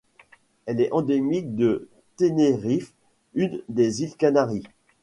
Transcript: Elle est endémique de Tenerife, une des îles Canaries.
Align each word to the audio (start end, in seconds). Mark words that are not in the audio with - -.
Elle 0.65 0.81
est 0.81 0.91
endémique 0.93 1.55
de 1.55 1.87
Tenerife, 2.17 2.91
une 3.35 3.61
des 3.69 4.01
îles 4.01 4.17
Canaries. 4.17 4.63